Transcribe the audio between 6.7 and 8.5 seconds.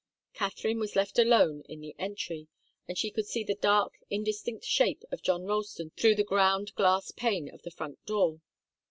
glass pane of the front door.